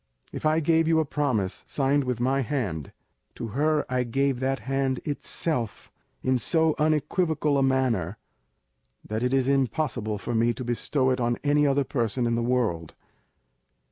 If 0.31 0.47
I 0.47 0.61
gave 0.61 0.87
you 0.87 0.99
a 0.99 1.05
promise 1.05 1.63
signed 1.67 2.05
with 2.05 2.19
my 2.19 2.41
hand, 2.41 2.91
to 3.35 3.49
her 3.49 3.85
I 3.87 4.03
gave 4.03 4.39
that 4.39 4.61
hand 4.61 4.99
itself 5.05 5.91
in 6.23 6.39
so 6.39 6.73
unequivocal 6.79 7.55
a 7.55 7.61
manner 7.61 8.17
that 9.05 9.21
it 9.21 9.31
is 9.31 9.47
impossible 9.47 10.17
for 10.17 10.33
me 10.33 10.55
to 10.55 10.63
bestow 10.63 11.11
it 11.11 11.19
on 11.19 11.37
any 11.43 11.67
other 11.67 11.83
person 11.83 12.25
in 12.25 12.33
the 12.33 12.41
world. 12.41 12.95